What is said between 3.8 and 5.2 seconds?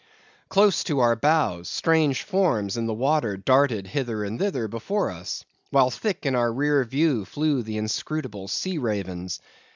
hither and thither before